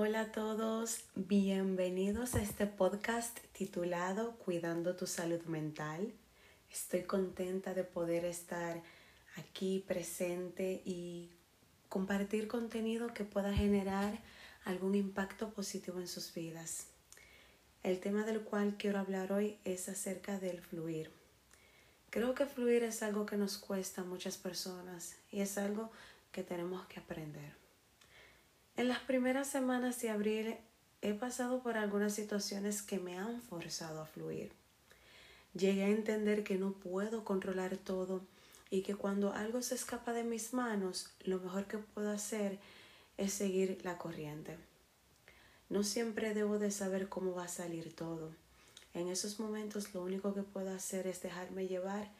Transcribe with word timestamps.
a 0.00 0.32
todos, 0.32 1.04
bienvenidos 1.14 2.34
a 2.34 2.42
este 2.42 2.66
podcast 2.66 3.38
titulado 3.52 4.32
Cuidando 4.38 4.96
tu 4.96 5.06
salud 5.06 5.42
mental. 5.42 6.14
Estoy 6.72 7.02
contenta 7.02 7.74
de 7.74 7.84
poder 7.84 8.24
estar 8.24 8.82
aquí 9.36 9.84
presente 9.86 10.80
y 10.86 11.30
compartir 11.90 12.48
contenido 12.48 13.12
que 13.12 13.24
pueda 13.24 13.52
generar 13.52 14.18
algún 14.64 14.94
impacto 14.94 15.50
positivo 15.50 16.00
en 16.00 16.08
sus 16.08 16.32
vidas. 16.32 16.86
El 17.82 18.00
tema 18.00 18.24
del 18.24 18.40
cual 18.40 18.76
quiero 18.78 18.98
hablar 18.98 19.32
hoy 19.32 19.58
es 19.64 19.90
acerca 19.90 20.38
del 20.38 20.62
fluir. 20.62 21.12
Creo 22.08 22.34
que 22.34 22.46
fluir 22.46 22.84
es 22.84 23.02
algo 23.02 23.26
que 23.26 23.36
nos 23.36 23.58
cuesta 23.58 24.00
a 24.00 24.04
muchas 24.04 24.38
personas 24.38 25.16
y 25.30 25.42
es 25.42 25.58
algo 25.58 25.90
que 26.32 26.42
tenemos 26.42 26.86
que 26.86 27.00
aprender. 27.00 27.69
En 28.80 28.88
las 28.88 29.00
primeras 29.00 29.46
semanas 29.46 30.00
de 30.00 30.08
abril 30.08 30.56
he 31.02 31.12
pasado 31.12 31.62
por 31.62 31.76
algunas 31.76 32.14
situaciones 32.14 32.80
que 32.80 32.98
me 32.98 33.18
han 33.18 33.42
forzado 33.42 34.00
a 34.00 34.06
fluir. 34.06 34.52
Llegué 35.52 35.84
a 35.84 35.88
entender 35.88 36.44
que 36.44 36.56
no 36.56 36.72
puedo 36.72 37.22
controlar 37.22 37.76
todo 37.76 38.22
y 38.70 38.80
que 38.80 38.94
cuando 38.94 39.34
algo 39.34 39.60
se 39.60 39.74
escapa 39.74 40.14
de 40.14 40.24
mis 40.24 40.54
manos, 40.54 41.10
lo 41.24 41.38
mejor 41.40 41.66
que 41.66 41.76
puedo 41.76 42.10
hacer 42.10 42.58
es 43.18 43.34
seguir 43.34 43.78
la 43.84 43.98
corriente. 43.98 44.56
No 45.68 45.82
siempre 45.82 46.32
debo 46.32 46.58
de 46.58 46.70
saber 46.70 47.10
cómo 47.10 47.34
va 47.34 47.44
a 47.44 47.48
salir 47.48 47.94
todo. 47.94 48.32
En 48.94 49.08
esos 49.08 49.40
momentos 49.40 49.92
lo 49.92 50.02
único 50.02 50.32
que 50.32 50.42
puedo 50.42 50.74
hacer 50.74 51.06
es 51.06 51.20
dejarme 51.20 51.68
llevar 51.68 52.10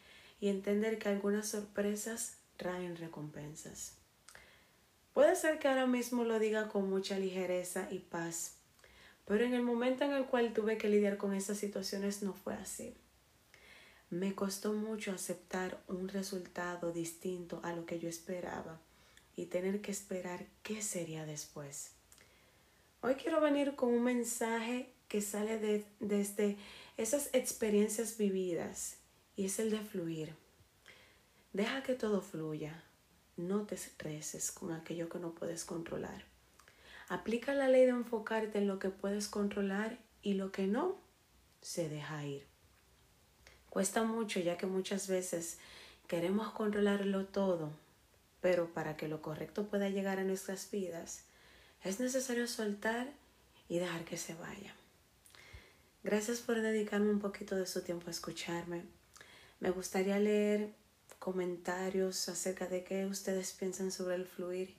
y 0.42 0.48
entender 0.48 0.98
que 0.98 1.08
algunas 1.08 1.48
sorpresas 1.48 2.34
traen 2.58 2.96
recompensas. 2.96 3.99
Puede 5.12 5.34
ser 5.34 5.58
que 5.58 5.68
ahora 5.68 5.86
mismo 5.86 6.24
lo 6.24 6.38
diga 6.38 6.68
con 6.68 6.88
mucha 6.88 7.18
ligereza 7.18 7.88
y 7.90 7.98
paz, 7.98 8.54
pero 9.26 9.44
en 9.44 9.54
el 9.54 9.62
momento 9.62 10.04
en 10.04 10.12
el 10.12 10.26
cual 10.26 10.52
tuve 10.52 10.78
que 10.78 10.88
lidiar 10.88 11.16
con 11.16 11.34
esas 11.34 11.58
situaciones 11.58 12.22
no 12.22 12.32
fue 12.32 12.54
así. 12.54 12.94
Me 14.08 14.34
costó 14.34 14.72
mucho 14.72 15.12
aceptar 15.12 15.78
un 15.88 16.08
resultado 16.08 16.92
distinto 16.92 17.60
a 17.62 17.72
lo 17.72 17.86
que 17.86 17.98
yo 17.98 18.08
esperaba 18.08 18.80
y 19.36 19.46
tener 19.46 19.80
que 19.80 19.90
esperar 19.92 20.46
qué 20.62 20.82
sería 20.82 21.26
después. 21.26 21.92
Hoy 23.02 23.14
quiero 23.14 23.40
venir 23.40 23.76
con 23.76 23.90
un 23.90 24.02
mensaje 24.02 24.92
que 25.08 25.20
sale 25.20 25.58
de, 25.58 25.84
desde 26.00 26.56
esas 26.96 27.30
experiencias 27.32 28.18
vividas 28.18 28.96
y 29.36 29.46
es 29.46 29.58
el 29.58 29.70
de 29.70 29.80
fluir. 29.80 30.34
Deja 31.52 31.82
que 31.82 31.94
todo 31.94 32.20
fluya. 32.20 32.84
No 33.40 33.64
te 33.64 33.74
estreses 33.74 34.52
con 34.52 34.70
aquello 34.72 35.08
que 35.08 35.18
no 35.18 35.32
puedes 35.32 35.64
controlar. 35.64 36.24
Aplica 37.08 37.54
la 37.54 37.68
ley 37.68 37.86
de 37.86 37.90
enfocarte 37.90 38.58
en 38.58 38.68
lo 38.68 38.78
que 38.78 38.90
puedes 38.90 39.28
controlar 39.28 39.98
y 40.22 40.34
lo 40.34 40.52
que 40.52 40.66
no, 40.66 40.98
se 41.62 41.88
deja 41.88 42.24
ir. 42.26 42.46
Cuesta 43.70 44.02
mucho 44.02 44.40
ya 44.40 44.58
que 44.58 44.66
muchas 44.66 45.08
veces 45.08 45.58
queremos 46.06 46.52
controlarlo 46.52 47.24
todo, 47.24 47.70
pero 48.42 48.74
para 48.74 48.96
que 48.96 49.08
lo 49.08 49.22
correcto 49.22 49.66
pueda 49.68 49.88
llegar 49.88 50.18
a 50.18 50.24
nuestras 50.24 50.70
vidas, 50.70 51.22
es 51.82 51.98
necesario 51.98 52.46
soltar 52.46 53.10
y 53.70 53.78
dejar 53.78 54.04
que 54.04 54.18
se 54.18 54.34
vaya. 54.34 54.74
Gracias 56.02 56.40
por 56.40 56.60
dedicarme 56.60 57.10
un 57.10 57.20
poquito 57.20 57.56
de 57.56 57.66
su 57.66 57.82
tiempo 57.82 58.08
a 58.08 58.10
escucharme. 58.10 58.84
Me 59.60 59.70
gustaría 59.70 60.18
leer 60.18 60.74
comentarios 61.20 62.28
acerca 62.28 62.66
de 62.66 62.82
qué 62.82 63.06
ustedes 63.06 63.52
piensan 63.52 63.92
sobre 63.92 64.16
el 64.16 64.26
fluir 64.26 64.74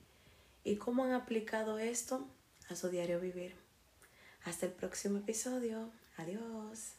y 0.65 0.75
cómo 0.75 1.05
han 1.05 1.13
aplicado 1.13 1.79
esto 1.79 2.27
a 2.69 2.75
su 2.75 2.89
diario 2.89 3.21
vivir. 3.21 3.53
Hasta 4.43 4.65
el 4.65 4.73
próximo 4.73 5.19
episodio. 5.19 5.89
Adiós. 6.17 6.95